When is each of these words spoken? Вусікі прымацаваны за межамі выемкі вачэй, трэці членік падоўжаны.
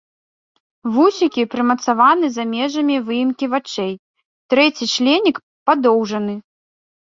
Вусікі 0.95 1.41
прымацаваны 1.53 2.25
за 2.39 2.43
межамі 2.55 2.97
выемкі 3.11 3.45
вачэй, 3.53 3.93
трэці 4.55 4.85
членік 4.97 5.35
падоўжаны. 5.69 6.35